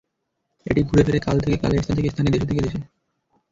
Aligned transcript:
এটি 0.65 0.81
ঘুরে 0.83 1.03
ফেরে 1.05 1.19
কাল 1.19 1.37
থেকে 1.43 1.57
কালে, 1.57 1.75
স্থান 1.77 1.95
থেকে 1.97 2.09
স্থানে, 2.09 2.29
দেশ 2.31 2.43
থেকে 2.49 2.61
দেশে। 2.61 2.79